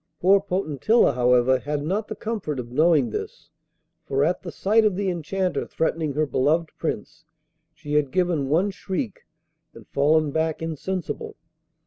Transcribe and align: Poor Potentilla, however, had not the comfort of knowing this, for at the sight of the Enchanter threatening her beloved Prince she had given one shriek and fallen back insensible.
Poor 0.19 0.39
Potentilla, 0.41 1.13
however, 1.13 1.59
had 1.59 1.83
not 1.83 2.07
the 2.07 2.15
comfort 2.15 2.57
of 2.57 2.71
knowing 2.71 3.11
this, 3.11 3.51
for 4.03 4.23
at 4.25 4.41
the 4.41 4.51
sight 4.51 4.83
of 4.83 4.95
the 4.95 5.11
Enchanter 5.11 5.67
threatening 5.67 6.13
her 6.13 6.25
beloved 6.25 6.71
Prince 6.79 7.23
she 7.75 7.93
had 7.93 8.09
given 8.09 8.49
one 8.49 8.71
shriek 8.71 9.27
and 9.75 9.87
fallen 9.89 10.31
back 10.31 10.59
insensible. 10.59 11.35